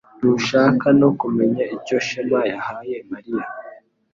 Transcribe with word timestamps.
Ntushaka 0.19 0.87
no 0.99 1.09
kumenya 1.19 1.63
icyo 1.75 1.97
Shema 2.07 2.41
yahaye 2.51 2.95
Mariya 3.11 3.45